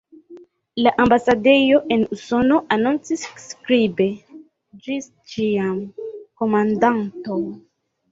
[0.85, 4.07] La ambasadejo en Usono anoncis skribe:
[4.87, 5.77] "Ĝis ĉiam,
[6.43, 7.39] Komandanto!